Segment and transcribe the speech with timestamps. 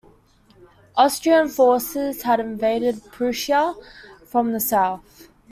[0.95, 3.75] Austrian forces had invaded Prussia
[4.25, 5.29] from the south.